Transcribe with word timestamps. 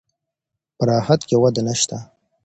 په 0.77 0.83
راحت 0.91 1.21
کې 1.27 1.35
وده 1.41 1.61
نشته. 1.67 1.97